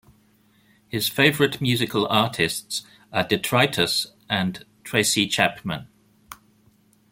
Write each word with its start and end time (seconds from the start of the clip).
His 0.89 1.07
favorite 1.07 1.61
musical 1.61 2.07
artists 2.07 2.81
are 3.13 3.23
Detritus 3.23 4.07
and 4.27 4.65
Tracy 4.83 5.27
Chapman. 5.27 5.89